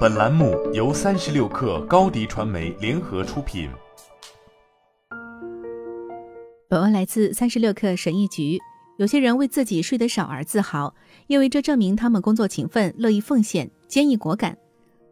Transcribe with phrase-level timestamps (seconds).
[0.00, 3.70] 本栏目由三十六氪高低传媒联合出品。
[6.68, 8.58] 本文来自三十六氪神译局。
[8.98, 10.94] 有些人为自己睡得少而自豪，
[11.26, 14.56] 因为这证明他们工作勤奋、乐意奉献、坚毅果敢。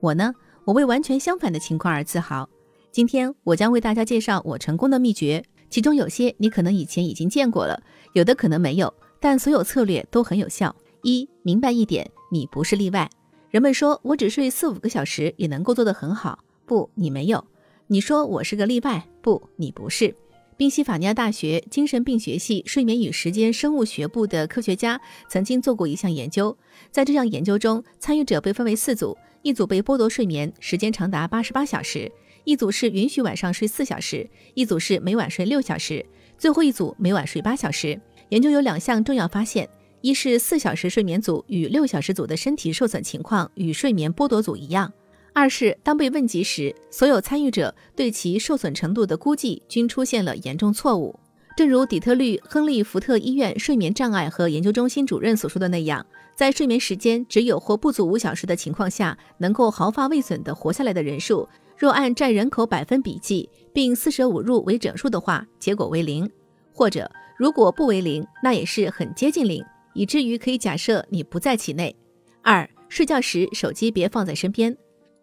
[0.00, 0.34] 我呢，
[0.64, 2.48] 我为完全相反的情况而自豪。
[2.92, 7.82] 今天我将为大家介绍我成功的秘诀，其中有些你可能以前已经见过了，
[8.12, 10.74] 有的可能没有，但所有策略都很有效。
[11.02, 13.08] 一，明白一点，你不是例外。
[13.50, 17.42] 人们说我只睡四五个小时也能够做得很好，不，你没有。
[17.86, 20.14] 你说我是个例外，不，你不是。
[20.58, 26.54] 宾夕法尼亚大学精神病学系睡眠与时间生物学部的科学家曾经做过一项研究，
[26.90, 32.10] 在这项研究中，参与者被分为四组，一组被剥夺睡眠时间长达八十八小时，
[32.44, 36.04] 一组是允许晚上睡四小时，一组是每晚睡六小时，
[36.36, 37.98] 最后一组每晚睡八小时。
[38.28, 39.66] 研究有两项重要发现：
[40.00, 44.92] 一是四小时睡眠组与六小时组的身体受损情况与睡眠剥夺组一样。
[45.32, 51.18] 二是当被问及时，所有参与者对其受损程度的估计均出现了严重错误。
[51.56, 66.24] 正如底特律亨利福特医院睡眠障碍和研究中心主任所说的那样，在睡眠时间只有或不足五小时的情况下，能够毫发未损地活下来的人数，若按占人口百分比计，并四舍五入为整数的话，结果为零；
[66.72, 69.64] 或者如果不为零，那也是很接近零，
[69.94, 71.94] 以至于可以假设你不在其内。
[72.42, 74.76] 二、睡觉时手机别放在身边。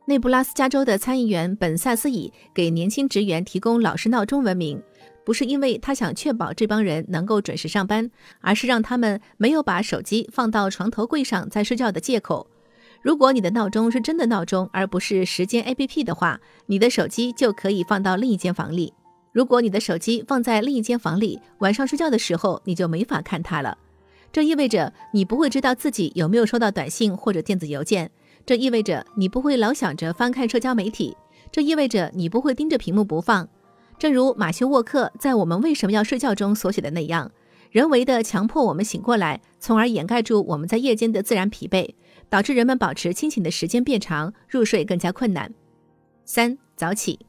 [0.07, 4.80] 内布拉斯加州的参议员本·萨斯以给年轻职员提供老式闹钟闻名，
[5.25, 12.45] 不是因为他想确保这帮人能够准时上班，而是让他们没有把手机放到床头柜上再睡觉的借口。
[13.02, 18.94] 如果你的闹钟是真的闹钟，而不是时间 APP 的话，你的手机就可以放到另一间房里。
[19.31, 23.75] 如果你的手机放在另一间房里，晚上睡觉的时候你就没法看它了。
[24.36, 28.11] 这意味着你不会知道自己有没有收到短信或者电子邮件。
[28.45, 31.16] 这意味着你不会老想着翻看社交媒体，
[31.53, 33.47] 这意味着你不会盯着屏幕不放。
[33.97, 37.31] 正如马修沃克在《我们为什么要睡觉》中所写的那样，
[37.72, 41.96] 人为的强迫我们醒过来，从而掩盖住我们在夜间的自然疲惫，
[42.28, 45.50] 导致人们保持清醒的时间变长，入睡更加困难。
[46.25, 47.25] 三早起，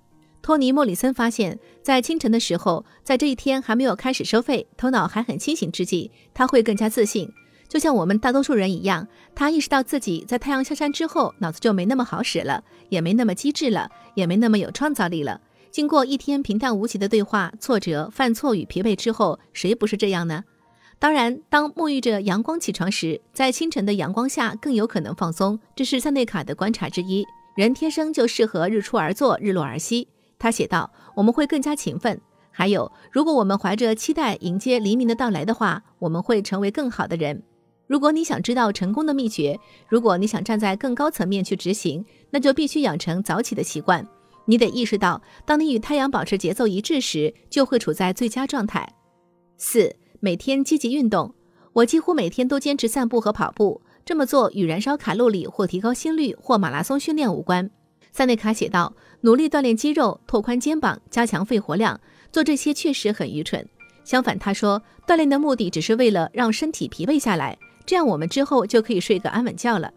[0.47, 7.29] 托尼·莫里森发现，在清晨的时候，在这一天还没有开始收费，头脑还很清醒之际，他会更加自信。
[7.67, 15.41] 就像我们大多数人一样，他意识到自己在太阳下山之后，脑子就没那么好使了，也没那么机智了，也没那么有创造力了。
[15.73, 20.45] 经过一天平淡无奇的对话、挫折、犯错与疲惫之后，谁不是这样呢？
[21.01, 27.25] 当然，当沐浴着阳光起床时，在清晨的阳光下更有可能放松，这是塞内卡的观察之一。
[27.57, 30.07] 人天生就适合日出而作，日落而息。
[30.39, 32.21] 他写道：“我们会更加勤奋。
[32.51, 37.43] 还有，如果我们怀着期待迎接黎明的到来的话，我们会成为更好的人。”
[37.87, 39.59] 如果你想知道成功的秘诀，
[39.89, 44.05] 如果你想站在更高层面去执行，那就必须养成早起的习惯。
[44.45, 48.89] 你得意识到，当你与太阳保持节奏一致时，就会处在最佳状态。
[49.57, 51.33] 四、每天积极运动。
[51.73, 53.83] 我几乎每天都坚持散步和跑步。
[54.05, 57.71] 这么做与燃烧卡路里或提高心率或马拉松训练无关。
[58.17, 62.01] 塞内卡写道：“努力锻炼肌肉，拓宽肩膀，加强肺活量，
[62.33, 63.69] 做这些确实很愚蠢。
[64.05, 69.93] 相反，他说，锻炼的目的只是为了让身体疲惫下来。”这样我们之后就可以睡个安稳觉了。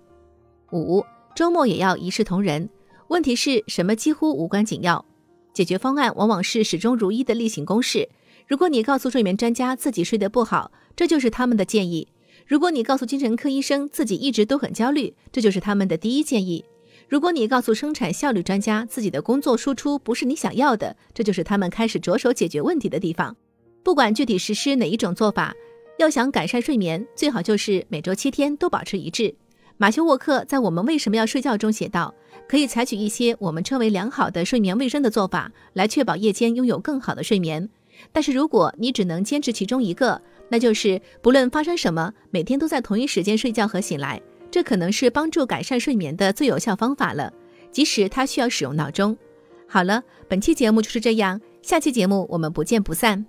[0.74, 1.02] 五
[1.34, 2.70] 周末也要一视同仁。
[3.08, 5.06] 问题是什么几乎无关紧要，
[5.54, 8.10] 解决方案往往是始终如一的例行公事。
[8.50, 12.06] 如果你告诉睡眠专家自己睡得不好，这就是他们的建议；
[12.46, 16.66] 如果你告诉精神科医生自己一直都很焦虑，这就是他们的第一建议；
[17.10, 23.36] 如果你告诉生产效率专家自己的工作输出不是你想要的，这就是他们开始着手解决问题的地方。
[23.84, 25.54] 不管具体实施哪一种做法。
[25.98, 29.36] 要想改善睡眠，最好就是每周七天都保持一致。
[29.76, 32.16] 马修沃克在《我们为什么要睡觉》中写道
[32.48, 37.68] ：“可以采取一些我们称为良好的睡眠卫生的做法，来确保夜间拥有更好的睡眠。
[38.14, 44.22] 但是如果你只能坚持其中一个，那就是不论发生什么，每天都在同一时间睡觉和醒来。
[44.52, 47.34] 这可能是帮助改善睡眠的最有效方法了，
[47.72, 49.18] 即使它需要使用闹钟。”
[49.68, 53.26] 好了，本期节目就是这样，下期节目我们不见不散。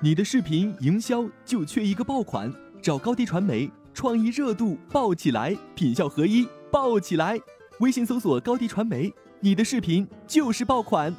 [0.00, 2.52] 你的视频营销就缺一个爆款，
[2.82, 7.40] 找高低传媒，创意热度爆起来，品效合一爆起来。
[7.80, 11.12] 微信搜索高低传媒，你的视频就是爆款。